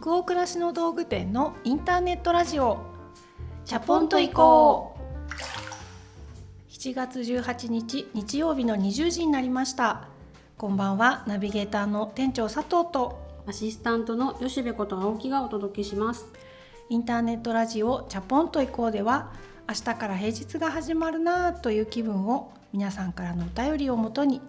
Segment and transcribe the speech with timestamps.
[0.00, 2.78] 北欧暮らしの道具店のインターネットラジオ。
[3.66, 6.72] チャポンと行こう。
[6.72, 10.08] 7月18日日曜日の20時になりました。
[10.56, 11.24] こんばんは。
[11.26, 13.20] ナビゲーターの店長佐藤と。
[13.46, 16.24] アシスタントの吉部こと青木がお届けします。
[16.88, 19.32] インターネットラジオチャポンと行こうでは
[19.68, 24.40] 明日から平日が始まるなぁという気分を皆さんからのお便りをもとに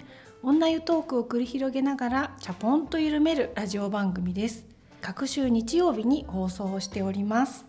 [0.41, 4.72] 女湯トークを繰り広げながらチャポンと緩めるラジオ番組です
[5.05, 7.65] 各週日曜日に放送をしております。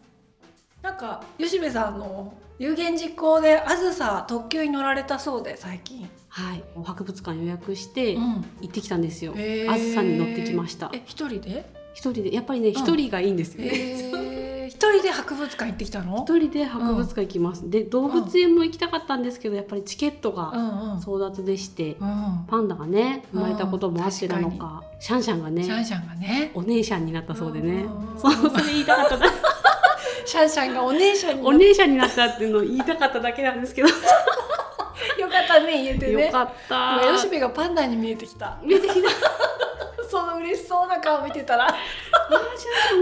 [0.82, 6.08] なんか吉部さんの有言実行であずさ特急に乗られたそうで最近。
[6.28, 6.62] はい。
[6.84, 8.22] 博物館予約してうん。
[8.60, 9.34] 行ってきたんですよ、
[9.68, 10.92] あずさに乗ってきました。
[10.94, 11.64] え一人で？
[11.94, 12.32] 一人で。
[12.32, 14.43] やっぱりね一人がいいんですよね、えー
[14.74, 16.24] 一人で博物館行ってきたの？
[16.26, 20.98] 一人で博物館行きます、で動物園も行きたかったんですけどやっぱりチケットうがんうん。
[20.98, 26.50] 争奪でして、うんパンダがね生まれたこともあってなのうんか,、シャンシャンがねシャンシャンがね。
[26.54, 29.16] お姉ちゃんになったそうでね、うんそうそれ言いたかった。
[29.16, 29.26] だ
[30.26, 36.26] シャンシャンがお姉ちゃんになお姉ちゃんになったっていうのを言いたかっただけなんですけど、よかったね言えてね。
[36.26, 37.00] よかった。
[37.04, 38.58] 今吉部がパンダに見えてきた。
[38.62, 39.08] 見えてきた。
[40.10, 41.66] その嬉しそうな顔見てたら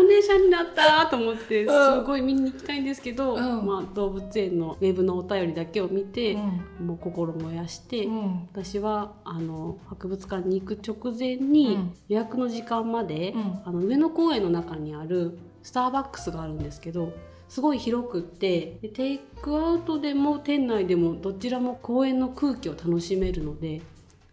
[0.01, 2.01] お姉ちゃんになったと思ってうん。
[2.01, 3.67] すごい見に行きたいんですけど、うん。
[3.67, 6.39] まあ、動物園のウェブのお便りだけを見て、ん。
[6.81, 8.49] もう心燃やして、うん。
[8.53, 11.95] 私はあの博物館に行く直前に、うん。
[12.09, 13.61] 予約の時間まで、うん。
[13.65, 17.13] あの上野公園の中にあるスターバックスがあるんですけど
[17.49, 23.83] すごい広くってでテイクアウトでも店内でもどちらも公園の空気を楽しめるので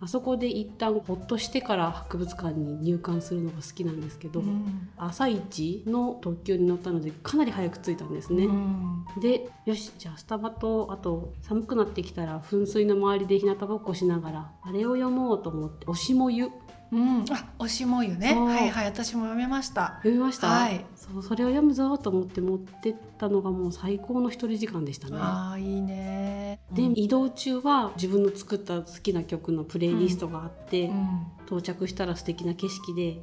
[0.01, 8.45] あそこで一旦ほっとしてから博物館に入館するのが好きなんですけど、うん朝一の特急に乗ったのでかなり早く着いたんですね。
[8.45, 16.49] うんでよしじゃあスタバとあと寒くなってきたら噴水の周りで日向ぼっこしながらあれを読もうと思って「おしもゆ」
[16.91, 18.33] うん、あ、おしもゆね。
[18.33, 19.99] はいはい、私も読めました。
[20.01, 25.17] 読みました、はいそうそれを読むぞと思って持ってったのがもう最高の一人時間でしたね。
[25.17, 26.28] ああ、いいね。
[26.73, 26.93] で、うん。
[26.95, 33.21] 移動中は自分の作った好きな曲のプレイリストがあって、うん、到着したら素敵な景色でう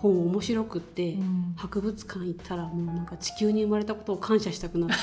[0.00, 1.16] 本面白くって。
[1.56, 4.94] 博物館行ったらもうなんか地球に生まれたことを感謝したくなって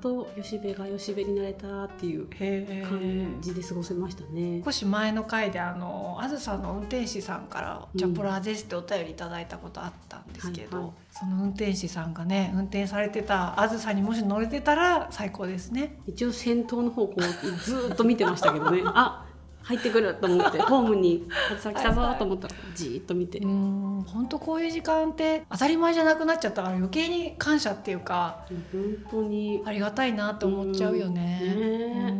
[0.00, 3.26] と吉部が吉部になれたっていうへ感え。
[3.40, 4.62] じで過ごせましたね。
[4.64, 15.98] 少し前の回であのあずさんの運転手さんから「うんチャポラーです」ってお便りいただいたことあったんですけど、はいはいその運転手さんがね運転されてたあずさにもし乗れてたら最高ですね。
[16.06, 19.26] 一応先頭の方こうずーっと見てましたけどね あ
[19.70, 26.62] 入ってくると思って ホームに「さ来たぞ」と思ったらじーっと見て、うん本当こういう時間って当たり前じゃなくなっちゃった。
[26.62, 31.40] から余計に感謝っていうか本当にありがたいなって思っちゃうよね。
[31.42, 31.60] うん。
[31.60, 32.14] ねう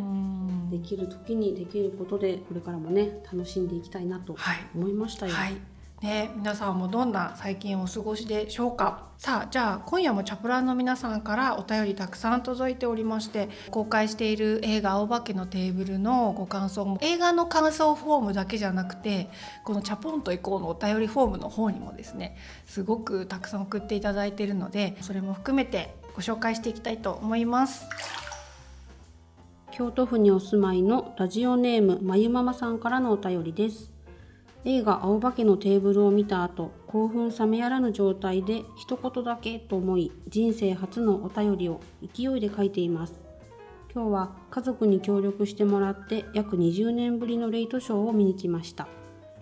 [0.67, 0.71] ん。
[0.71, 4.57] できる時にできることでこれからもね楽しんでいきたいなとはい。
[4.75, 5.33] 思いましたよ。
[5.33, 5.57] はい。
[6.03, 9.11] ね、皆さんもどんな最近お過ごしでしょうか？
[9.19, 19.29] さあじゃあ今夜もチャプラーの皆さんからお便りたくさん届いておりまして公開している映画「青化けのテーブル」のご感想も映画の感想フォームだけじゃなくて
[19.63, 22.35] この「チャポンと行こう」のお便りフォームの方にもですね
[22.65, 27.85] すごくたくさん送っていただいているのでそれも含めてご紹介していきたいと思います。
[29.71, 33.91] 京都府にお住まいのラジオネームまゆママさんからのお便りです
[34.67, 41.81] 映画青化けのテーブルを見た後興奮冷めやらぬ状態で一言だけと思い人生初のお便りを
[42.15, 43.23] 勢いで書いています。
[43.93, 48.87] 今日は家族に協力してもらって約20年ぶりのレイトショーを見に来ました。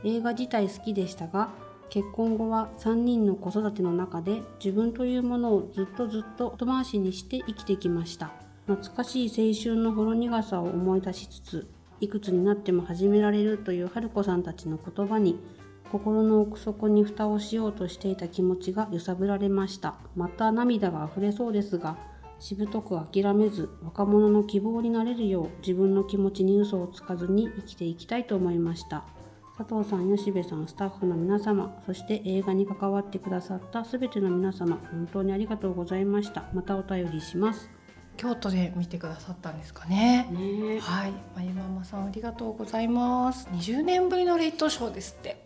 [0.04, 1.50] 映画自体好きでしたが
[1.90, 8.30] 結婚後は3人の子育ての中で自分というものをずっとずっと後回しにして生きてきました。
[8.68, 15.38] 懐かしい青春のほろ苦さを思い出しつついくつになっても始められるという春子さんたちの言葉に
[15.91, 21.97] 心の奥底に蓋をしようとしていた気持ちが揺さぶられましたまた涙が溢れそうですが
[22.38, 29.04] しぶとく諦めず若者の希望になれるよう自分の気持ちに嘘をつかずに生きていきたいと思いました
[29.58, 36.44] 佐藤さん、吉部さん、スタッフの皆様、そして映画に関わってくださったすべての皆様、本当にありがとうございました。
[36.55, 37.69] またお便りします。
[38.19, 40.29] 京都で見てくださったんですかね。
[40.31, 43.49] ねえはい、まゆママさんありがとうございます。
[43.53, 45.43] 20年ぶりのレイトショーですって。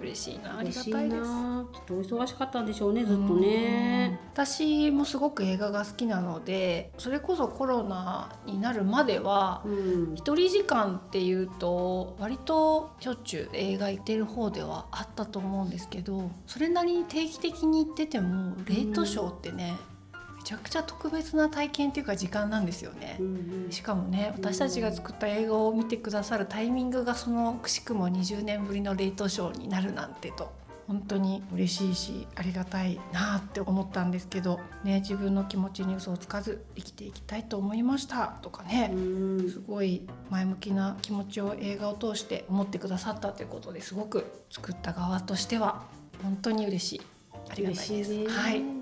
[0.00, 1.20] 嬉しいな、ありがたいです。
[1.22, 4.18] なきっとお忙しかったんでしょうね、ずっとね。
[4.24, 10.14] うん私もすごく映画が好きなのでそれこそコロナになるまではうん。
[10.14, 19.76] 一人時間っていうと割としょっちゅう映画行ってる方ではあったと思うんですけどそれなりに定期的に行っててもレイトショーってね、
[20.40, 23.18] めちゃくちゃ特別な体験っていうか時間なんですよね。
[23.20, 30.58] うんしかもね私たちが作った映画を見てくださるタイミングがそのくしくも20年ぶりのレイトショーになるなんてと。
[30.88, 38.92] 本当に嬉しいしありがたいなって思ったんですけど、ね、自分の気持ちに嘘をつかず生きていきたいと思いましたとかね、
[39.48, 45.84] すごい前向きな気持ちを映画を通して思ってくださったということですごく作った側としては
[46.24, 47.00] 本当に嬉しい。
[47.48, 48.28] ありがたいです。
[48.28, 48.79] はい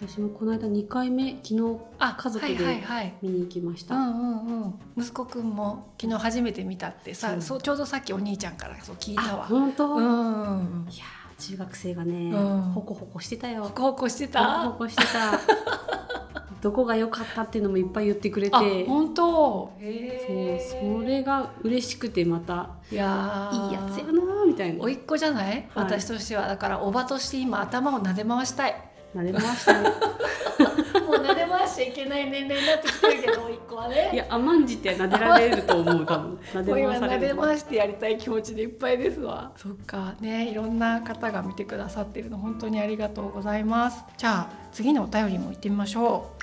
[0.00, 1.78] 私もこの間2回目昨日
[2.16, 2.54] 家族で
[3.20, 7.60] 見に行きました、うんうんうん、息子くんも昨日初めて見たってさそう。
[7.60, 9.44] ちょうどさっきお兄ちゃんからそう聞いたわ。
[9.44, 11.04] 本当、うん、いや
[11.38, 13.64] 中学生がね、うん、ほこほこしてたよ。
[13.64, 14.62] ほこほこしてた？
[14.62, 15.38] ほこほこしてた。
[16.62, 18.86] どこが良かったっていうのもいっぱい言ってくれて。
[18.86, 19.22] 本当？
[19.22, 22.70] そうそれが嬉しくてまた。
[22.90, 24.82] いやいいやつやなみたいな。
[24.82, 26.48] おいっ子じゃない、はい、私としては。
[26.48, 29.80] だからおばとして今頭を撫で回したい撫で回した。
[29.80, 29.88] ね
[31.06, 34.10] もう撫で回しちゃいけない年齢になってきてるけど一個はね。
[34.12, 36.38] いや甘んじて撫でられると思う多分。
[36.52, 39.52] 撫で回される撫で回してやりたい気持ちでいっぱいですわ。
[39.56, 40.14] そっか。
[40.20, 44.04] ねいろんな方が見てくださってるの本当にありがとうございます。
[44.16, 46.42] じゃあ次のお便りも行ってみましょう。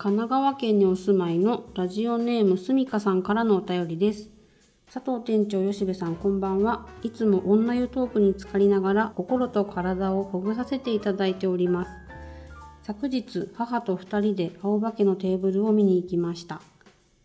[0.00, 4.30] 神奈川県にお住まいのラジオネームすみかさんからのお便りです
[4.90, 6.86] 佐藤店長吉部さんこんばんは。
[7.02, 11.90] いつも女湯トークに浸かりながら心と体をほぐさせていただいております。
[12.84, 16.62] 昨日母と2人で青葉家のテーブルを見に行きました。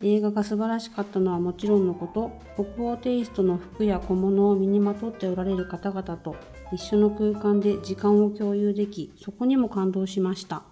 [0.01, 6.35] 映画が素晴らしかったのはもちろんのこと北欧テイストの服や小物を身にまとっておられる方々と
[6.73, 10.63] 一緒の空間で時間を共有できそこにも感動しました。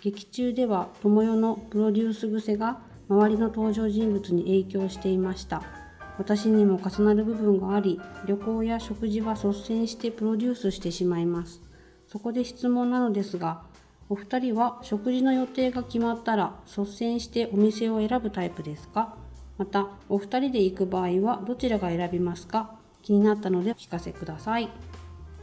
[0.00, 5.81] 劇中では友よのプロデュース癖が周りの登場人物に影響していました。
[6.18, 11.60] 私にも重なる部分があり旅行や食事は率先してプロデュースしてしまいます。
[12.06, 13.62] そこで質問なのですが
[14.08, 19.16] お二人は食事の予定が決まったら率先してお店を選ぶタイプですか？
[19.56, 22.74] またお二人で行く場合はどちらが選びますか？
[23.02, 24.68] 気になったのでお聞かせください。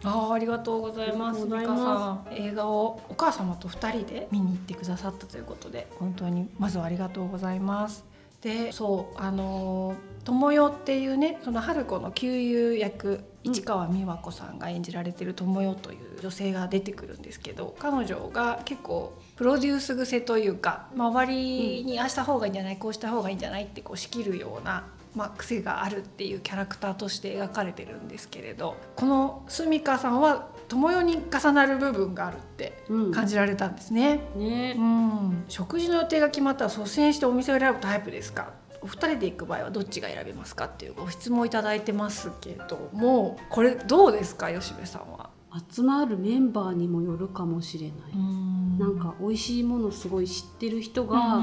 [0.04, 1.46] あありがとうございます。
[1.46, 8.06] 美香さん、映画をお母様と二人で見に行ってくださったということで、本当にまずはありがとうございます。
[8.42, 9.96] で、そうあの
[10.30, 24.86] 智代っていうねその春子の旧友役市川美和子さんが演じられてる智代という女性が出てくるんですけど彼女が結構プロデュース癖というか周りにああした方がいいんじゃないこうした方がいいんじゃないってこう仕切るような
[25.16, 34.20] まあ、癖があるっていうキャラクターとして描かれてるんですけれどこの澄香さんは友よに重なる部分があるって感じられたんですね。
[34.36, 34.76] うん、ね。
[34.78, 38.52] うん、食事の予定が決まったら率先してお店を選ぶタイプですか？
[38.82, 45.30] お二人で行く場合はどっちが選べますかっていうご質問いただいてますけどもこれどうですか吉部さんは？
[45.72, 48.16] 集まるメンバーにもよるかもしれない。
[48.16, 51.42] んなんか美味しいものすごい知ってる人が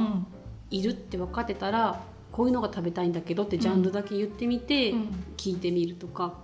[0.70, 2.00] いるって分かってたら、
[2.30, 4.94] こういうのが食べたいんだけどってジャンルだけ言ってみて
[5.36, 6.34] 聞いてみるとか、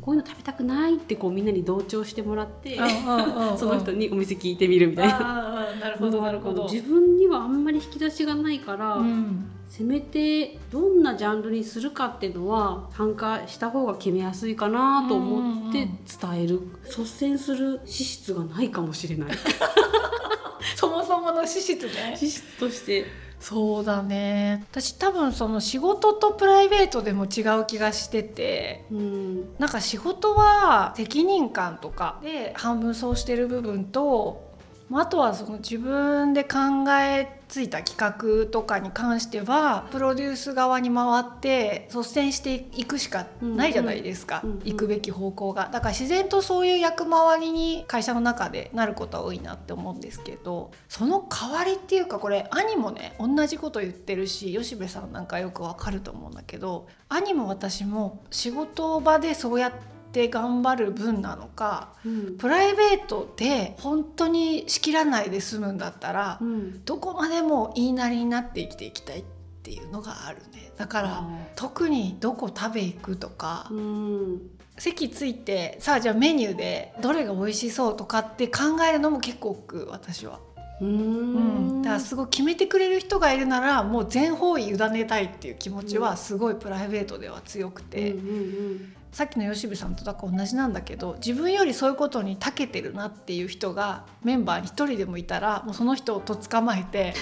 [0.00, 2.78] こういうの食べたくないってこうみんなに同調してもらって
[3.58, 5.66] その人にお店聞いてみるみたいな。
[5.80, 15.88] なるほどなるほど自分にはあんまり引き出しがないから、うん、せめてどんなジャンルにするかっていうのは参加した方が決めやすいかなと思って
[16.20, 19.30] 伝える、率先する資質がないかもしれない。
[20.76, 22.14] そもそもの資質ね。
[22.18, 23.06] 資質として。
[23.40, 24.66] そうだね。
[24.70, 34.52] 私多分その仕事とプライベートでも違う気がしてて、うん、なんか仕事は責任感とかで半分そうしてる部分と
[35.00, 36.58] あとはその自分で考
[37.00, 45.68] えついた企画とかに関してはプロデュース側に回って率先していくしかないじゃないですか、うんうん、行くべき方向が。
[45.70, 69.24] だから自然とそういう役回りに会社の中でなることは多いなって思うんですけどその代わりっていうかこれ兄もね同じこと言ってるし吉部さんなんかよくわかると思うんだけど兄も私も仕事場でそうやってって頑張る分なのか、うん、プライベートで本当に仕切らないで済むんだったら、うん、どこまでも言いなりになって生きていきたいっ
[69.62, 70.70] ていうのがあるね。
[70.76, 71.24] だから
[71.56, 74.40] 特にどこ食べ行くとか、うん、
[74.76, 80.40] 席ついてさあじゃあメニューでどれが美味しそうとかって考えるのも結構億私は。
[80.80, 97.12] うん、だからすごい決めてくれる人がいるならもう全方位委ねたいっていう気持ちはすごいプライベートでは強くて、うんうんうん、さっきの吉部さんとだから同じなんだけど自分よりそういうことに長けてるなっていう人がメンバーに一人でもいたらもうその人をと捕まえて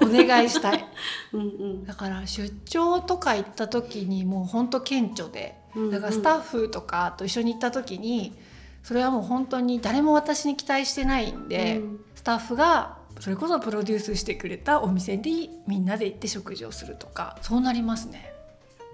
[0.00, 0.84] お願いしたい。
[1.34, 5.58] うん、だから出張とか行った時にもうほんと顕著で
[5.90, 8.32] だからスタッフとかと一緒に行った時に
[8.84, 15.30] それはもう本当に誰も私に期待してないんで、うん、スタッフがそれこそプロデュースしてくれたお店で
[15.66, 18.32] みんなで行って食事をするとかそうなりますね。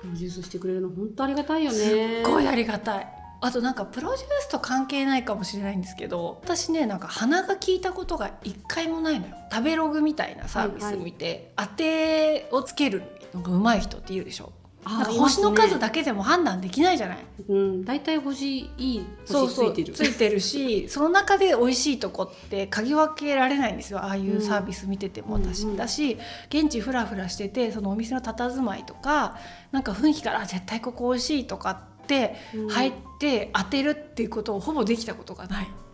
[0.07, 1.95] プロデュースしてくれるの本当ありがたいよねす
[2.29, 3.13] っごいありがたい。
[3.39, 9.37] あとなんかプロデュースと関係ないかもしれないんですけど私ねなんか鼻が効いたことが一回もないのよ。
[9.53, 13.03] 食べログみたいなサービス見て、当てをつける
[13.35, 14.53] のが上手い人って言うでしょ
[14.89, 17.19] 星の数だけでも判断できないじゃない？
[17.49, 19.93] うん、大体星いいそうそう星ついてる。
[19.95, 26.17] ついてるし その中で美味しいとこって嗅ぎ分けられないんですよああいうサービス見てても私、うんうんだし
[26.49, 29.37] 現地フラフラしててそのお店の佇まいとか
[29.73, 31.71] なんか雰囲気からあ絶対ここ美味しいとか
[32.03, 35.67] ってうん入って当てるっていうことをほぼできたことがない。
[35.67, 35.86] うん、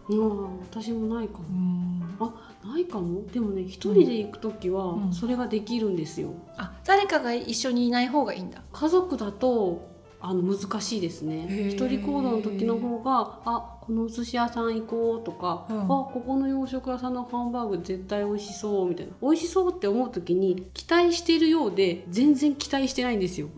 [0.71, 1.45] 私もないかも。
[1.49, 2.33] うんあ、
[2.67, 3.23] ないかも？
[3.33, 6.35] でもね、一人で行くときはうんそれができるんですよ。
[6.57, 8.63] あ誰かが一緒にいない方がいいんだ。
[8.73, 9.91] 家族だと
[10.21, 15.83] あの難しいですね一人行動の時の方があこのお寿司屋さん行こうとか、うん。
[15.83, 19.13] あここの洋食屋さんのハンバーグ絶対美味しそうみたいな。
[19.21, 23.49] 美味しそうって思う時に期待してるようで全然期待してないんですよ。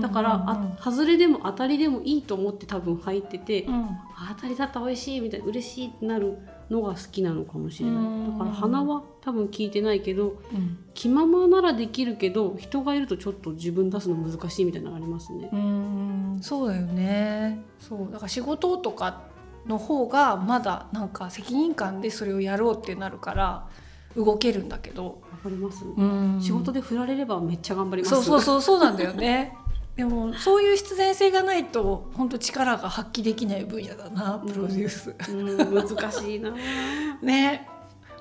[0.00, 3.74] だから、あ外れでも当たりでもいいと思って多分入ってて、うん。
[4.14, 6.38] あ当たりだったら美味しいみたいな嬉しいってなる
[6.70, 8.28] のが好きなのかもしれなうん。
[8.28, 10.78] いだから鼻は多分聞いてないけどうん。
[10.94, 15.50] 気ままならできるけど人がいるとちょっと自分出すの難しいみたいなのありますね。
[15.52, 16.38] うん。
[16.40, 17.62] そうだよね。
[17.80, 18.12] そう。
[18.12, 19.31] だから仕事とか
[19.66, 23.68] の方がまだなんか責任感でそれをやろうってなるから
[24.16, 26.40] 動けるんだけど、わかります、うん。
[26.40, 28.14] 仕事で振られればめっちゃ頑張ります。
[28.14, 29.56] そうそうそうそうなんだよね。
[29.96, 36.54] でもそういう必然性がないと本当力が発揮できない分野だなプロデュース、うん、難しいな。
[37.22, 37.68] ね。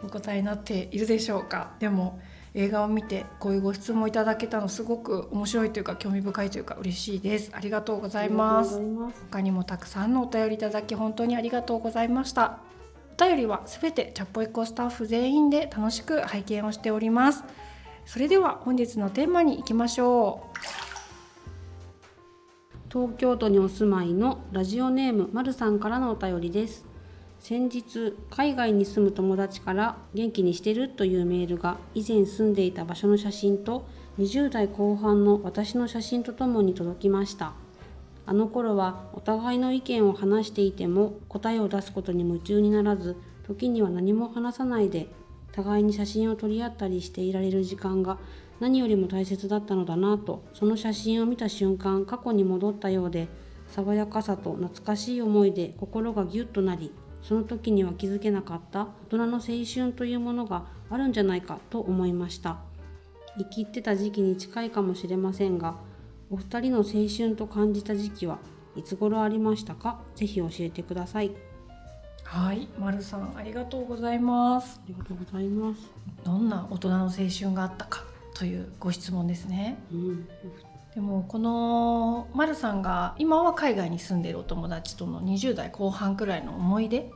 [0.03, 1.71] お答えになっているでしょうか。
[1.79, 2.19] でも
[2.53, 7.51] 映画を見てこういうご質問いただけたのすごく面白いというか興味深いというか嬉しいです。
[7.53, 8.81] ありがとうございます。
[9.31, 12.59] 他にもたくさんのお便りいただき本当にありがとうございました。
[13.17, 17.43] お便りはすべてチャポエコスタッフ全員で楽しく拝見をしております。
[18.05, 20.43] それでは本日のテーマに行きましょ
[22.91, 26.90] 東京都にお住まいのラジオネームまるさんからのお便りです。
[27.41, 33.87] 先日海外に住む友達から元気にしてるというメールが以前住んでいた場所の写真と
[34.19, 37.53] 20代後半の私の写真とともに届きました。
[38.27, 43.17] あの頃はお互いの意見を話していても答えを出すことに夢中にならず
[43.47, 45.07] 時には何も話さないで
[45.51, 48.19] 互いに写真を撮り合ったりしていられる時間が
[48.59, 53.27] 何よりも大切だったのだなとその写真を見た瞬間過去に戻ったようで
[53.67, 62.57] 爽やかさと懐かしい思いで心がギュッとなりその時には気づけなかった大人の青春というものがあるんじゃないかと思いました。
[63.37, 65.75] 生きってた時期に近いかもしれませんが
[66.29, 68.39] お二人の青春と感じた時期は
[68.75, 70.01] いつ頃ありましたか？
[70.15, 71.27] ぜひ教えてください。
[71.27, 71.35] う
[72.23, 74.79] はい、まるさんありがとうございます。
[74.83, 75.91] ありがとうございます、
[76.23, 78.05] どんな大人の青春があったか
[78.41, 79.77] というご質問ですね。
[79.91, 80.27] うん、
[80.95, 87.11] でもこのまるさんが今は海外に住んでいるお友達との20代後半くらいの思い出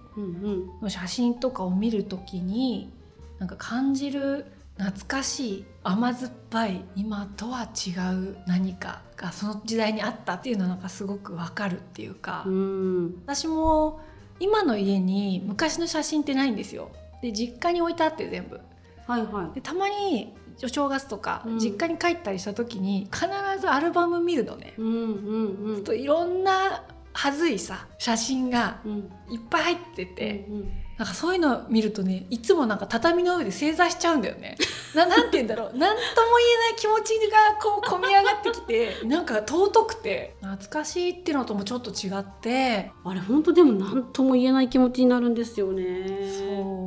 [0.84, 2.94] の写真とかを見るときに
[3.39, 4.46] なんか感じる
[4.77, 13.15] 懐かしい甘酸っぱい今とは違う何かがその時代にあったっていうのはなんかすごくわかるっていうか、うん。
[13.25, 14.00] 私も
[14.39, 16.91] 今の家に昔の写真ってないんですよ。
[17.24, 18.60] で実家に置いてあって全部。
[19.08, 19.55] はいはい。
[19.55, 21.59] でたまにお正月とかうん。
[21.59, 23.27] 実家に帰ったりした時に必
[23.59, 24.74] ずアルバム見るのね。
[24.77, 25.83] うんうんうん。
[25.83, 26.83] といろんな
[27.13, 29.12] はずいさ写真がうん。
[29.29, 34.57] いっぱい入ってて、うんなんかそういうのを見るとねいつもなんか畳の上で正座しちゃうんだよね。
[34.95, 35.71] ななんて言うんだろう。
[35.77, 42.91] 何とも言えない気持ちがこう込み上がってきてなんか尊くて懐かしいっていうのともちょっと違って。
[43.03, 46.07] あれ本当でも何とも言えない気持ちになるんですよね。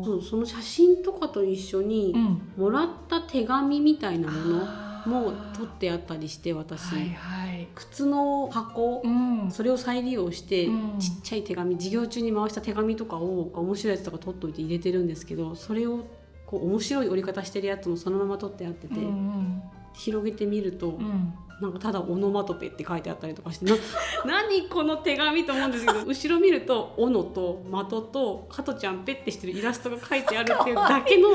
[0.03, 0.23] そう。
[0.23, 2.53] その写真とかと一緒にん。
[2.57, 4.63] もらった手紙みたいなもの。
[4.63, 7.69] あーも取ってあったりして私、はいはい。
[7.75, 9.51] 靴の箱、うん。
[9.51, 10.99] それを再利用して、うん。
[10.99, 16.07] ちっちゃい手紙授業中に回した手紙とかを面白いやつとか取っといて入れてるんですけどそれを
[16.47, 19.63] こう面白い折り方してるやつもそのまま取ってあってて、うん
[19.95, 21.35] 広げてみると、うん。
[21.61, 23.75] なんかただオノマトペって書いてあったりとかしてな
[24.25, 31.29] 何この手紙と思うんですけど後ろ見ると斧と的と加トちゃんペッてしてるイラストが書いてあるっていうだけの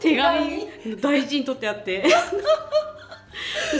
[0.00, 0.66] 手紙
[1.02, 2.00] 大事に取ってあって。
[2.00, 2.08] で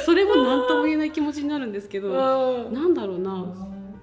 [0.04, 2.08] それも何とも言えない気持ちになるんですけど
[2.66, 3.44] うんなんだろうな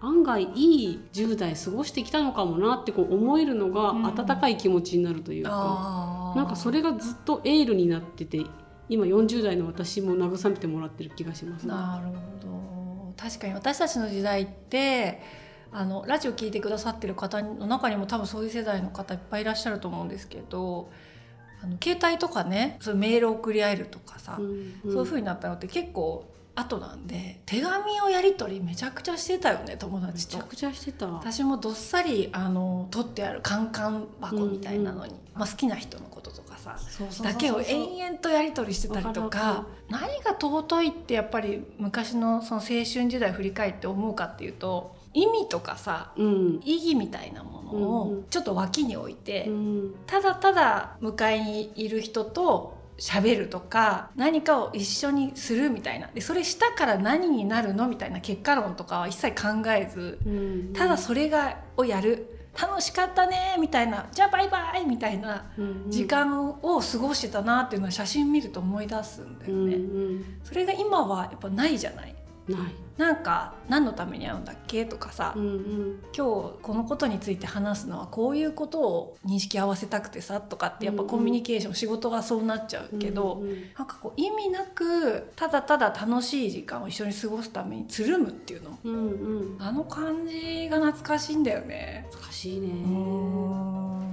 [0.02, 5.52] 案外いい10代過ごしてきたのかもなってこう思えるのがうん温かい気持ちになるというか。
[5.54, 8.46] あーなんかそれがずっとエールになってて
[8.90, 11.70] 今40代の私も慰めてもらってる気がしますね。
[11.74, 15.22] なるほど確かに私たちの時代って
[15.72, 20.90] あのラジオ聞いてくださってる方の中にも多分そういう世代の方いっぱいいらっしゃると思うんですけど
[21.66, 30.38] あの携帯とかねそメール送り合えるとかさ、うんそういう風になったのって結構後なんで手紙をやり取りめちゃくちゃしてたよね友め達と。
[30.38, 31.08] ちゃくちゃしてた。
[31.08, 36.78] 私もどっさりあの取ってあるカンカン箱みたいなのに、まあ、好きな人のこととかさ
[37.24, 46.60] だけを延々とやり取りしてたりとか何が尊いってやっぱり昔のその青春時代振り返って思うかっていうと意味とかさうん。
[46.64, 48.24] 意義みたいなものうんうをん。
[48.30, 49.96] ちょっと脇に置いて、うん。
[50.06, 56.08] ただただ向かいにいる人と喋るとか何かを一緒にするみたいな。
[56.14, 60.74] でそれしたから何になるのみたいな結果論とかは一切考えずうん。
[60.74, 62.32] ただそれがをやる。
[62.58, 64.08] 楽しかったねみたいな。
[64.14, 69.76] じゃあバイバイみたいなうん時間を過ごしてたなっていうのは写真見ると思い出すんだよね。
[69.76, 69.80] う
[70.22, 72.16] んそれが今はやっぱないじゃない。
[72.48, 76.00] うんないなんか何のために会うんだっけとかさ、うんうん。
[76.16, 81.10] 今日このことについて話すのはこういうことを認識合わせたくてさとかってやっぱうん。
[81.10, 83.62] うんコミュニケーション、仕事がそうなっちゃうけど、うんうん。
[83.78, 88.80] なんかこう意味なくただただ楽しい時間を一緒に過ごすためにつるむっていうの。
[88.84, 89.58] うんうん。
[89.60, 92.08] あの感じが懐かしいんだよね。
[92.12, 92.68] 難しいね。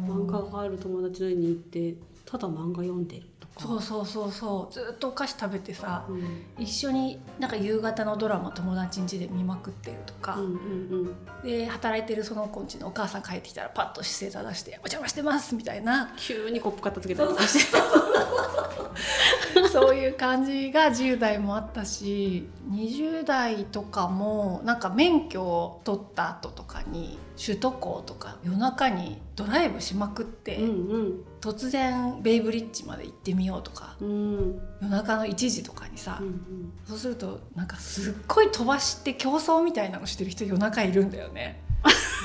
[0.09, 3.32] 漫画がある友達の家に行ってただ漫画読んでる
[3.63, 4.73] そうそうそうそう。
[4.73, 6.45] ずっとお菓子食べてさうん。
[6.59, 16.13] 一緒になんか夕方のドラマ友達ん家で見まくってるとか、うんうんで働いてるその子んちのお母さん帰ってきたらパッと姿勢正して「お邪魔してます」みたいな。
[16.17, 17.79] 急にコップ片付けたりして
[19.73, 34.09] そういう感じが10代もあったし20代とかもなんか免許を取った後とかに首都高とか夜中にドライブしまくって、うん突然ベイブリッジまで行ってみようとかうん。
[34.09, 41.61] うん夜中の1時とかにさ、うんそうするとなんかすっごい飛ばして競争みたいなのしてる人夜中いるんだよね。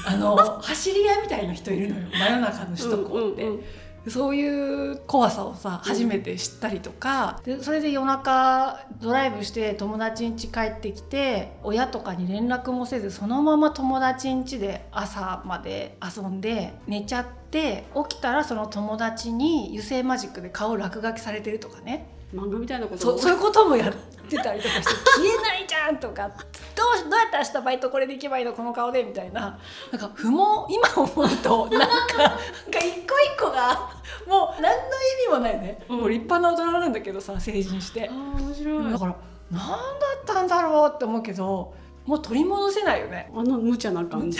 [0.06, 2.08] あの 走り屋みたいな人いるのよ。
[2.12, 3.44] 真夜中の首都高って。
[3.44, 3.62] うんうん
[4.10, 23.94] そういう怖さをさ初めて知ったりとか、でそれで夜中ドライブして友達ん家帰ってきて親とかに連絡もせずそのまま友達ん家で朝まで遊んで寝ちゃって起きたらその友達に油性マジックで顔落書きされてるとかね漫画みたいなことそそういうこともやっ
[24.30, 24.84] てたりとかして
[25.16, 26.28] 「消えないじゃん!」とか
[26.76, 29.58] 「どうどうやって明日バイトこれで行けばいいのこの顔で」みたいな
[29.92, 30.34] なんか不毛
[30.70, 33.90] 今思うとなんかなんか一個一個が
[34.28, 38.12] もう何の意味もないね、うんもう立派な大人なんだけどさ成人してあ。
[38.14, 39.16] ー面白いだから
[39.50, 39.80] 何だっ
[40.26, 41.74] たんだろうって思うけど
[42.06, 43.30] もう取り戻せないよね。
[43.36, 44.40] あの無茶な感じ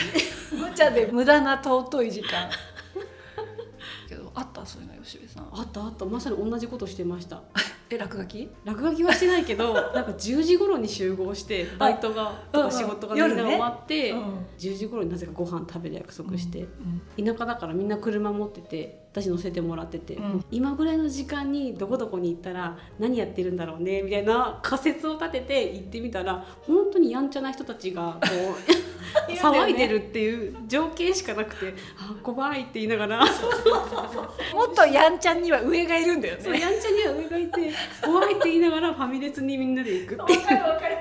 [0.54, 2.50] 無茶で無駄な尊い時間。
[4.08, 4.66] けどあった？
[4.66, 5.48] そういうの吉部さん。
[5.52, 6.06] あったあった。
[6.06, 7.42] まさに同じことしてました
[7.90, 8.50] え落書き？
[8.66, 12.72] 落書きはしてないけど なんか10時頃に集合してバイトがとうんうん。
[12.72, 14.20] か仕事がみんな終わって、うん。
[14.58, 20.46] 10時頃になぜかご飯食べる約束して、うん田舎だからみんな車持ってて私乗せてもらってて、うん。
[20.52, 33.26] 今ぐらいの時間にどこどこに行ったら何やってるんだろうねみたいな仮説を立てて行ってみたら本当にやんちゃな人たちがこう 騒いでるっていう情景しかなくて「あ怖い」って言いながら。
[33.26, 36.44] もっとやんちゃんには上がいるんだよね。
[36.44, 37.72] そうやんちゃには上がいて
[38.04, 40.40] 怖いって言いながらファミレスにみんなで行くっていう。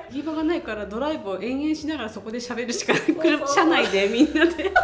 [0.09, 2.93] 行き場がないからドライブを延々しながらそこで喋るしか
[3.47, 4.71] 車内でみんなで。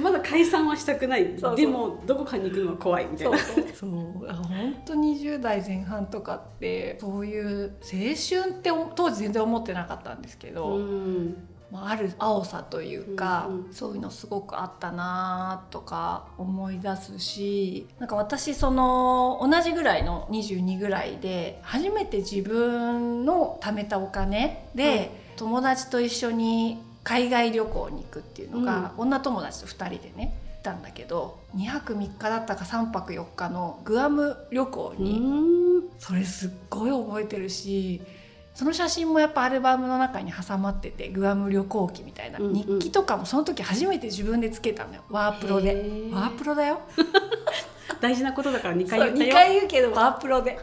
[0.00, 1.24] まだ解散はしたくない。
[1.24, 1.56] そうそう。
[1.56, 3.38] でもどこかに行くのは怖いみたいな。
[3.38, 3.56] そう。
[3.56, 3.90] そうそう
[4.28, 7.90] あ本当に20代前半とかってそういう青
[8.40, 13.72] 春って当時全然思ってなかったんですけど、うんまあ、ある青さというか、うんうん。
[13.72, 35.82] そういうのすごくあったなとか思い出すしなんか私その同じぐらいの22ぐらいで初めて自分の貯めたお金で、友達と一緒に海外旅行に行くっていうのが、女友達と2人でね行ったんだけど2泊3日だったか3泊4日のグアム旅行うに、ん。
[35.98, 38.02] それすっごい覚えてるし
[38.56, 42.54] その写真もやっぱアルバムの中に挟まっててグアム旅行記みたいな、うんうん。
[42.54, 46.10] 日記とかもその時初めて自分でつけたのよワープロへでー。
[46.10, 46.80] ワープロだよ。
[48.00, 49.32] 大事なことだから2回2言ったよ。
[49.34, 50.58] 回言うけどワープロで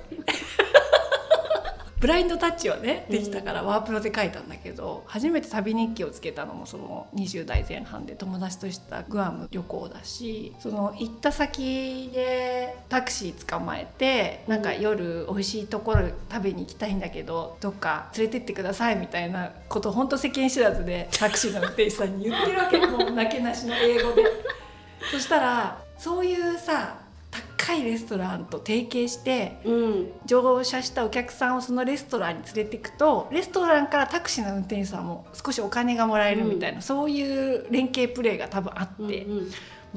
[2.03, 22.85] ブラインドタッチはねできたからワープロで書いたんだけど初めて旅日記をつけたのもその20代前半で友達としたグアム旅行だしその行った先でタクシー捕まえてなんか夜美味しいところ食べに行きたいんだけどどっか連れてってくださいみたいなこと本当世間知らずでタクシーの運転手さんに言ってるわけ。
[22.85, 24.23] もうなけなしの英語で。
[25.09, 27.02] そしたらそういうさ
[27.57, 30.11] 高いレストランと提携してうん。
[30.25, 39.47] 乗車したお客さんをそのレストランに連れていくとレストランからタクシーの運転手さんも少しお金がもらえるみたいな、そういう連携プレーが多分あって、もうんうん。
[39.47, 39.51] う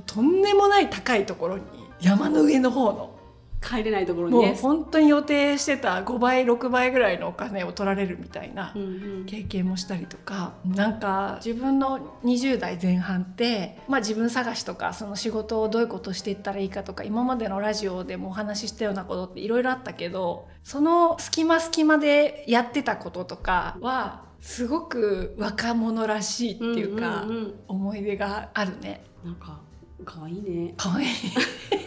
[0.07, 1.65] とんでもない高いところに
[2.01, 3.16] 山の上の方の
[3.61, 4.59] 帰れないところにもうね。
[4.61, 8.85] 本当に予定してた5倍6倍ぐらいのお金を取られるみたいなうんう
[9.23, 29.03] ん経験もしたりとかなんか自分の20代前半って、まあ、自分探しとかその仕事をどういうことしていったらいいかとか今までのラジオでもお話ししたようなことっていろいろあったけどその隙間隙間でやってたこととかはすごく若者らしいっていうか、んんん思い出があるね。
[29.25, 29.61] なんか
[30.05, 30.75] 可愛いね。
[30.77, 31.05] かわい。
[31.05, 31.09] い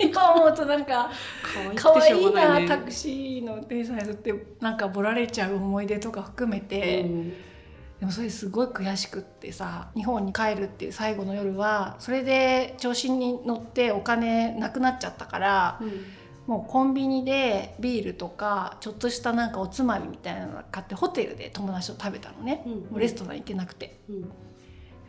[0.02, 1.12] 今思うとなんか
[1.44, 2.68] 可愛可愛いくてしょうがなね。
[2.68, 7.34] タクシーの運転手さんってなんかボラれちゃう思い出とか含めて、うん。
[8.00, 15.82] でもそれすごい悔しくってさ日本に帰るっていう最後の夜はそれで調子に乗ってお金なくなっちゃったから
[16.48, 22.72] もうコンビニでビールとかちょっとしたなんかおつまみみたいなの買ってホテルで友達と食べたのね、うん。
[22.74, 24.00] もうレストラン行けなくて。
[24.10, 24.32] うん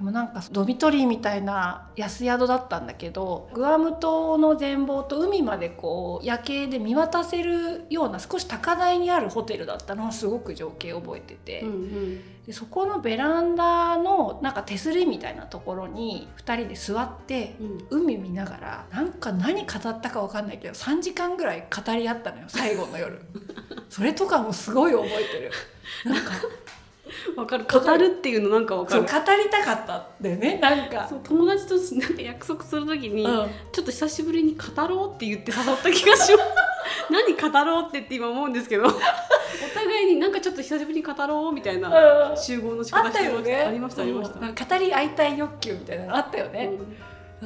[0.00, 12.20] でもなんかドミトリーみたいな安宿だったんだけどグアム島の全貌と海までこう夜景で見渡せるような少し高台にあるホテルだったのはすごく情景を覚えてて、うんうん。
[12.46, 18.00] でそこのベランダのなんか手すりみたいなところに2人で座ってうん。
[18.00, 23.20] 海見ながらなんか何語ったか分かんないけど3時間ぐらい語り合ったのよ最後の夜。
[23.90, 25.52] それとかもすごい覚えてる。
[26.06, 26.32] なんか
[27.36, 27.64] わかる。
[27.64, 31.06] 語るっていうのなんかわかそうる語りたかったんだよねなんか。
[31.08, 33.50] そう友達となんか約束するときに、うん。
[33.72, 36.50] ちょっと久しぶりに語ろうって言って誘った気がします。
[37.10, 38.86] 何語ろうってって今思うんですけど。
[38.86, 38.90] お
[39.74, 42.36] 互いになんかちょっと久しぶりに語ろうみたいなうん。
[42.36, 43.50] 集合の仕方してました。
[43.50, 43.64] よね。
[43.64, 44.38] ありましたありました、
[44.76, 46.70] 語り合いたい欲求みたいなのあったよね、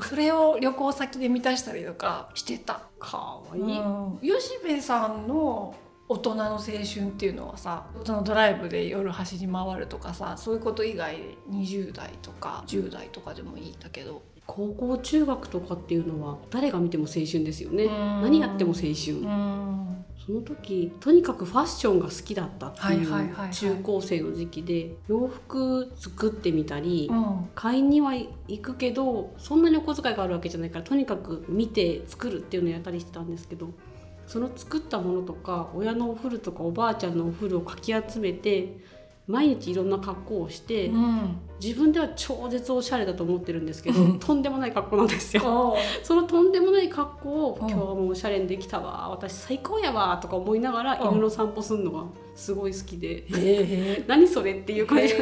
[0.02, 5.74] それを旅行先で満たしたりとかしてた、かわいい、うん、吉部さんの
[6.08, 17.84] 大人の青春っていうのはさそのドライブで夜走り回るとかさそういうこと以外で20代とか10代とかでもいいんだけど、高校中学とかっていうのは誰が見ても青春ですよね。
[17.84, 17.90] うん。
[18.22, 20.04] 何やっても青春、うん。
[20.26, 27.48] その時とにかくファッションが好きだったっていう中高生の時期で洋服作ってみたり、うん。
[27.54, 33.70] 買いには行くけどそんなにお小遣いがあるわけじゃないからとにかく見て作るっていうのをやったりしてたんですけど
[34.26, 38.78] その作ったものとか親のお古とかおばあちゃんのお古をかき集めて
[39.26, 41.38] 毎日いろんな格好をして、うん。
[41.62, 44.18] 自分では超絶おしゃれだと思ってるんですけど、うん。
[44.18, 45.74] とんでもない格好なんですよ。
[46.02, 47.70] そのとんでもない格好をうん。
[47.70, 55.14] 今日はもうおしゃれにできたわ私最高やわとか思いながらうん犬の散歩するのがすごい好きで、へ 何それっていう感じ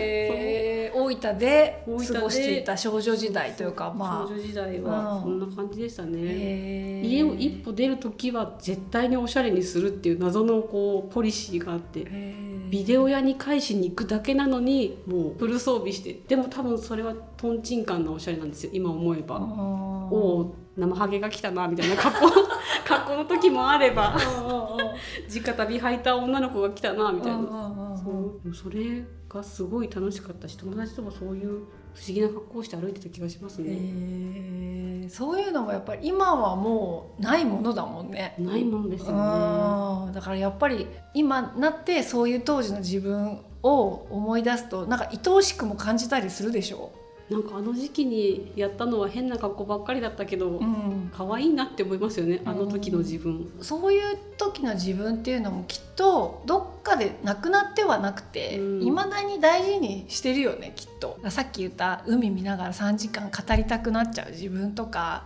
[1.16, 5.22] 分で過ごしていた少女時代というかま少女時代はうん。
[5.22, 6.18] そんな感じでしたあね。
[6.18, 7.06] へー。
[7.06, 12.04] 家を一歩出る時は絶対におしゃれにするっていう謎のこうポリシーがあって
[12.70, 19.38] ビデオ屋に返しに行くだけなのにもうフル装備してでも多分それはとんちんかんなおしゃれなんですよ今思えば。
[19.38, 22.32] おおお生ハゲが来たなみたいな格好
[22.88, 24.16] 格好の時もあれば。
[25.28, 27.38] 直旅履いた女の子が来たなみたいな。
[28.04, 31.48] そうそれがすごい楽しかったし友達ともそういう
[31.94, 33.68] 不思議な格好をして歩いてた気がしますね。
[33.70, 38.34] へーそういうのもやっぱり今はもうないものだもんね。
[38.38, 39.18] ないもんですよね。
[39.18, 46.90] うんだからやっぱり今なってそういう当時の自分を思い出すとなんか愛おしくも感じたりするでしょ？
[47.32, 53.50] なんかあの時期にやったのは変な格好ばっかりだったけど、うん、可愛いなって思いますよねあの時の自分。
[53.60, 58.82] そういう時の自分っていうのもきっとどっかでなくなってはなくてうん。
[58.82, 61.18] いま、未だに大事にしてるよねきっと。
[61.28, 65.24] さっき言った海見ながら3時間語りたくなっちゃう自分とか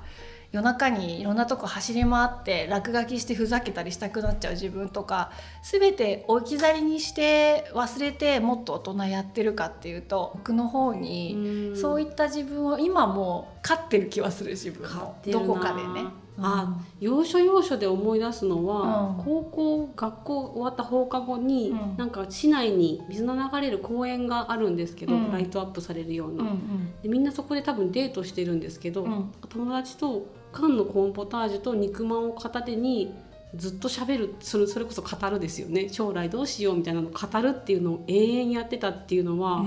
[0.56, 5.30] 夜中にいろんなとこ走り回って落書きしてふざけたりしたくなっちゃう自分とか
[5.62, 16.06] 全て置き去りにして忘れてもっと大人やってるかっていうと僕の方に、そういいった自分を今もう飼ってる気はする自分もどこかでね。
[16.38, 19.24] あ要所要所で思い出すのは、うん。
[19.24, 21.96] 高校学校終わった放課後に、うん。
[21.96, 25.32] なんか市内に水の流れる公園があるんですけど、うん。
[25.32, 27.02] ライトアップされるような、うんうん。
[27.02, 29.32] でみんなそこで多分デートしてるんですけど、うん。
[29.48, 33.12] 友達と缶のコーンポタージュと肉まんを片手に
[33.54, 35.90] ずっと喋るそれそれこそ語るですよね。
[35.90, 39.64] 将来どうしようみたいなのを語るっていうのを永遠にやってたっていうのは、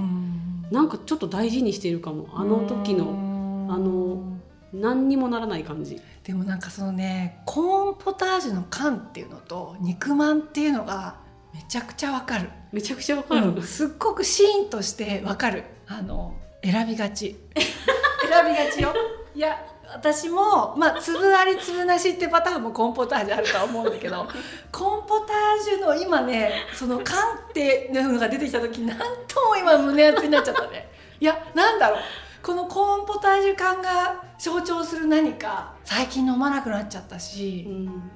[0.71, 4.39] なんかちょっと大事にしているかもあの時ののあの
[4.73, 6.01] 何にもならない感じ。
[6.23, 11.17] でもなんかそのねコーンポタージュの缶っていうのと肉まんっていうのが
[11.53, 15.63] めちゃくちゃわかる、めちゃくちゃわかる、すっごくシーンとしてわかる。
[15.87, 17.35] あの選びがち。
[17.53, 18.93] 選びがちよ。
[19.35, 19.55] いや
[19.93, 24.27] 私もまあ粒あり粒なしってパターンもコーンポタージュあるとは思うんだけど
[24.71, 27.17] コーンポタージュの今ねその缶
[27.49, 29.05] っていうのが出てきた時なんと
[29.45, 30.89] も今胸熱になっちゃったね。
[31.19, 31.99] いやなんだろう。
[32.41, 38.11] このコーンポタージュ缶が象徴する何か最近飲まなくなっちゃったし、うん。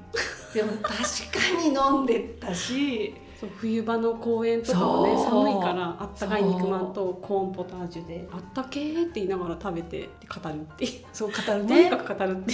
[0.53, 10.09] でも確かに飲んでたしそう冬場の公園とかもね寒いからあったかい肉まんとコーンポタージュであったけーって言いながら食べて
[10.41, 11.05] 語るっていう。
[11.11, 12.53] そう語るとにねかく語るって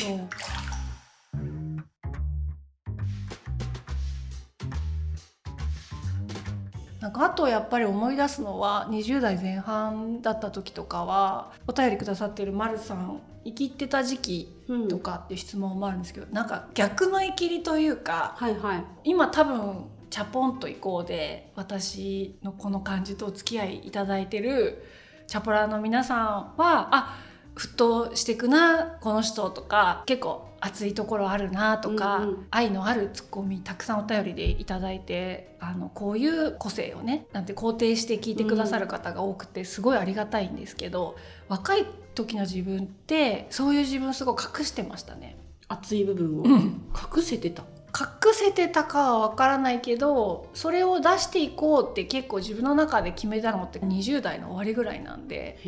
[7.00, 14.88] なんかあとやっぱり思い出すのは20代前半だった時とかはお便りくださってるまるさん生きってた時期うん。
[14.88, 18.86] とかっていう質問もあるんですけど、なんか逆の生きりというかはいはい。
[19.04, 24.84] 今多分「チャポンと行こう」で私のこの感じとお付き合いいただいてる
[25.28, 27.18] チャポラーの皆さんはあ
[27.56, 32.48] 沸騰してくなこの人とか結構熱いところあるなとか、うんうん。
[32.52, 41.16] 愛のあるツッコミたくさんお便りでいただいてあのこういう個性をねなんて肯定して聞いてくださる方が多くてすごいありがたいんですけど、
[41.48, 45.38] 若い時の自分ってそういう自分すごい隠してましたね。
[45.68, 46.44] 熱い部分を。
[46.44, 46.90] うん。
[46.94, 47.64] 隠せてた、
[47.98, 55.60] 隠せてたかは分からないけどそれを出していこうって結構自分の中で決めたのって20代の終わりぐらいなんで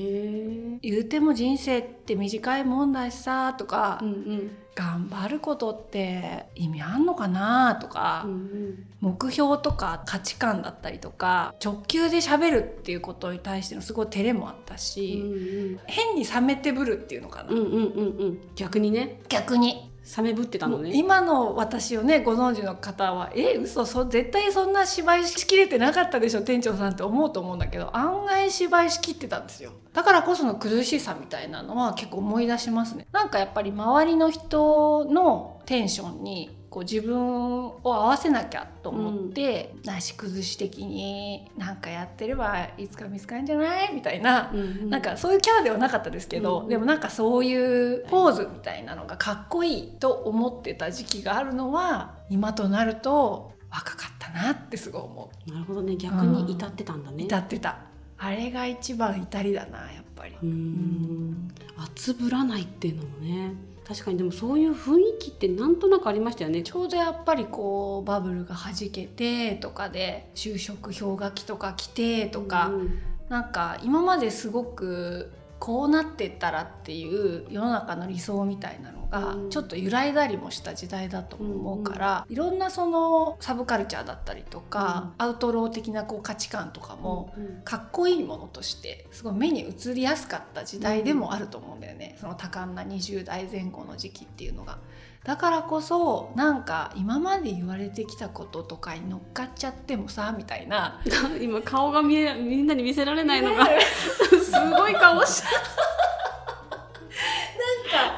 [0.81, 4.51] 言うても人生って短いもんだしさとか、うんうん。
[4.73, 8.86] 頑張ることって意味あんのかなとか、うんうん。
[9.01, 15.79] 目標とか価値観だったりとか直球で喋るっていうことに対してのすごい照れもあったうし、ん。
[15.88, 17.81] 変に冷めてぶるっていうのかな、うんうんうんう
[18.29, 18.39] ん。
[18.55, 19.21] 逆にね。
[19.27, 20.91] 逆に冷めぶってたのね。
[20.93, 29.71] 今の私をねご存知の方は「え嘘そ絶対そんな芝居しきれてなかったでしょ店長さん」って思うと思うんだけど案外芝居しきってたんですよ。
[29.93, 33.07] だからこその苦しさみたいなのは結構思い出しますね。
[33.11, 37.19] なんかやっぱり周りの人のテンションにこう自分
[37.65, 43.93] を合わせなきゃと思って、なし崩し的になんかやってればいつか見つかるんじゃない？
[43.93, 44.89] みたいなうんうん。
[44.89, 55.97] なんかそういうキャラではなかったですけど、うんでもなんかそういうポーズみたいなのがかっこいいと思ってた時期があるのは今となると若かったなってすごい思なるほどね。
[55.97, 57.79] 逆に至ってたんだう、ね至ってた。
[58.17, 60.36] あれが一番至りだなやっぱり。
[60.41, 61.51] うーん。
[61.77, 63.53] 熱ぶらないっていうのもね
[63.91, 66.62] 確かにでもそういう雰囲気ってなんとなくありましたよね。
[66.62, 72.99] ちょうどやっぱりこうバブルが弾けてとかで就職氷河期とか来てとか、うん
[73.32, 79.50] なんか今まですごくこうなってったらっていう世の中の理想みたいなのがうん。
[79.50, 94.80] ちょっと揺らいだりもした時代だと思うから、いろんなそのサブカルチャーだったりとか、アウトロー的なこう価値観とかも、うんかっこいいものとしてすごい目に映りやすかった時代でもあると思うんだよね、その多感な20代前後の時期っていうのが。
[95.23, 100.99] だからこそなんか今まで言われてきたこととかに乗っかっちゃってもさみたいな。
[101.39, 103.79] 今顔が見えみんなに見せられないのが、ね。
[103.86, 105.47] すごい顔して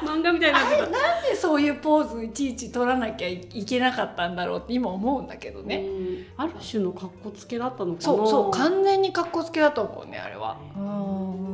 [0.04, 0.86] 漫画みたいになってた。
[0.86, 6.26] なんでそういうポーズいちいち取らなきゃいけなかったんだろうって今思うんだけどね、うん。
[6.36, 8.02] ある種の格好つけだったのかな。
[8.02, 10.56] そうそう完全に格好つけだと思うねあれは。
[10.76, 11.53] ううん。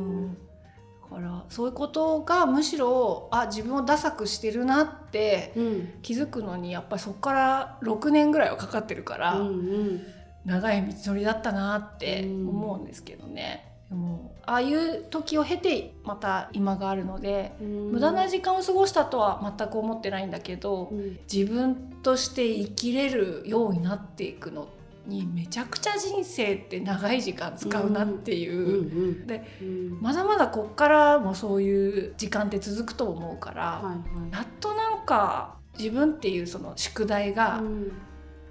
[1.21, 5.93] からそういうことがむしろあ自分をダサくしてるなってうん。
[6.01, 10.01] 気づくのにやっぱりそこから6年ぐらいはかかってるから、うんうん。
[10.45, 13.67] 長い道のりだったなって思うんですけどね。
[13.89, 17.91] でもああいう時を経てまた今があるのでうん。
[17.91, 21.19] 無駄な時間を過ごしたとは全く思ってないんだけど、うん。
[21.31, 24.67] 自分として生きれるようになっていくの
[25.05, 34.31] にめちゃくちゃ人生って長い時間使うなっていう、うんうんでうんまだまだこっからもそういう時間って続くと思うから、はいはい。
[34.31, 37.91] やっとなんか自分っていうその宿題がうん。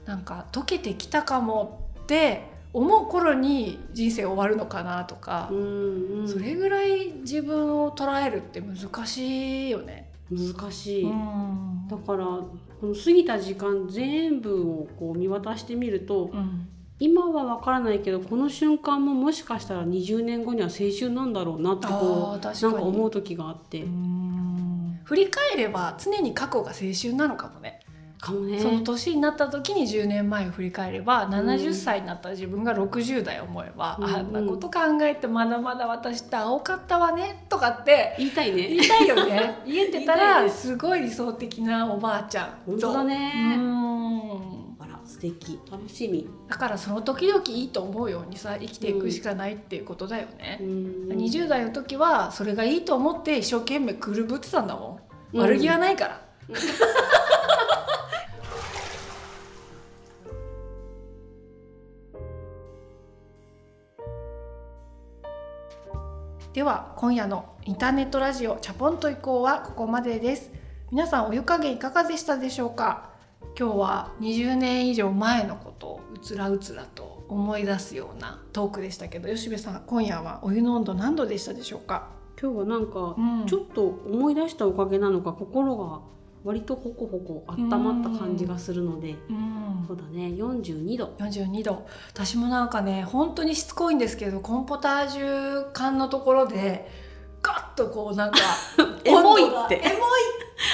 [0.06, 6.28] なんか解けてきたかもって思う頃に人生終わるのかなとかう、んうん。
[6.28, 10.10] それぐらい自分を捉えるって難しいよね。
[10.30, 11.86] 難しい、うん。
[11.88, 12.26] だから
[12.80, 16.68] この過ぎた時間全部をこう見渡してみるとうん
[17.02, 23.86] 今は分からないけどこの瞬間ももしかしたら20年後には青春なんだろうなってこうなんか思う時があって、
[25.04, 27.79] 振り返れば常に過去が青春なのかもね、
[28.20, 28.61] かもね。
[28.61, 38.68] その年になった時に10年前を振り返れば、70歳になった自分が60代思えば、うんあんなこと考えてまだまだ私って青かったわねとかって言いたいね。
[38.68, 39.61] 言いたいよね。
[39.66, 42.48] 言えてたらですすごい理想的なおばあちゃん。
[42.66, 43.59] 本当だね。
[44.78, 45.59] あら素敵。
[45.70, 46.28] 楽しみ。
[46.48, 51.09] だからその時々いいと思うようにさ生きていくしかないっていうことだよね、うん。
[51.11, 55.00] 20代の時はそれがいいと思って一生懸命くるぶってたんだも
[55.33, 55.37] ん。
[55.37, 55.42] うん。
[55.42, 56.20] 悪気はないから、
[66.52, 70.50] では今夜のインターネットラジオチャポンと移行はここまでです。
[70.90, 73.10] 皆さんお湯加減いかがでしたでしょうか？
[73.56, 82.08] 今日は20年以上前のことをうつらうつらと思い出すようなトークでしたけど吉部さん今夜はお湯の温度何度でしたでしょうか？
[82.40, 83.46] 今日はなんか、うん。
[83.46, 86.00] ちょっと思い出したおかげなのか心が
[86.44, 89.85] 割とホコホコ温まった感じがするので、うん。
[89.87, 91.14] そうだね42度。
[91.18, 91.87] 42度。
[92.09, 96.88] 私もなんかね本当にしつこいんですけどコンポタージュ缶のところで
[97.42, 98.38] ガッとこうなんか
[99.05, 99.76] エモいって。
[99.76, 99.90] エモい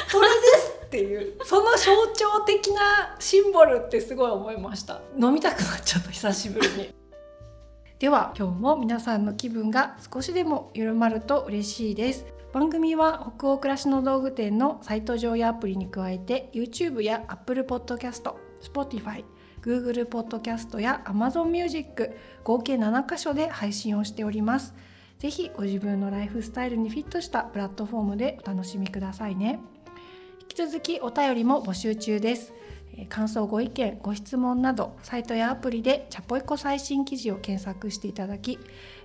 [0.09, 5.01] それですっていうその象徴的なシンボルってすごい思いました。
[5.19, 6.95] 飲みたくなっちゃった久しぶりに。
[7.99, 19.25] では今日も皆さんの気分が少しでも緩まると嬉しいです番組は北欧暮らしの道具店のサイト上やアプリに加えて YouTube や Apple Podcast、Spotify、
[19.61, 24.75] Google Podcast や Amazon Music 合計7カ所で配信をしております。
[25.19, 29.61] ぜひご自分のライフスタイルにフィットしたプラットフォームでお楽しみくださいね。
[30.43, 32.53] 引き続きお便りも募集中です。
[33.09, 38.59] 感想ご意見ご質問などサイトやアプリでチャポイコ最新記事を検索していただき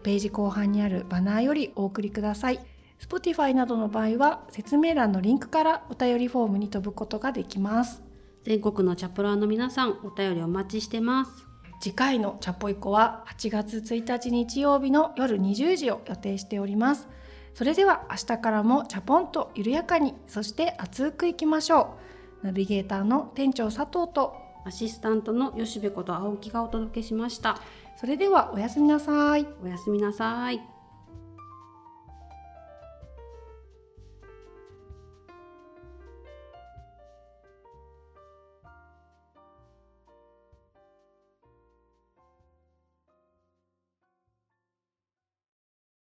[0.04, 2.71] ページ後半にあるバナーよりお送りください
[3.02, 8.04] Spotify などの場合は説明欄のリンクからお便りフォームに飛ぶことができます。
[8.44, 11.48] 全国のチャプラーの皆さんお便りお待ちしてます。
[11.82, 17.08] 次回のチャポイコは8月1日日曜日の夜20時を予定しております。
[17.56, 21.98] それでは明日からもチャポンと緩やかにそして熱くいきましょ
[22.44, 22.46] う。
[22.46, 27.58] ナビゲーターの店長佐藤とアシスタントの吉部こと青木がお届けしました。
[27.98, 29.48] それではおやすみなさい。
[29.64, 30.81] おやすみなさい